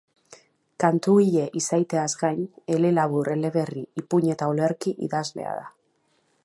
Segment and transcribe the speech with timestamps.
[0.83, 2.41] Kantugile izaiteaz gain,
[2.77, 5.71] elelabur, eleberri, ipuin eta olerki idazlea da.